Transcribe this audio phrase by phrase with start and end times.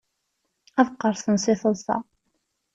[0.79, 1.97] Ad qqerṣen si teḍsa.